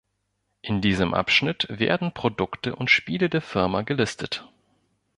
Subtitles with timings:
[0.63, 4.49] In diesem Abschnitt werden Produkte und Spiele der Firma gelistet.